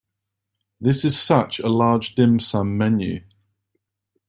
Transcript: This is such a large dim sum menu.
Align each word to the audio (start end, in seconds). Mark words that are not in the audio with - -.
This 0.79 1.05
is 1.05 1.15
such 1.15 1.59
a 1.59 1.67
large 1.67 2.15
dim 2.15 2.39
sum 2.39 2.75
menu. 2.75 3.21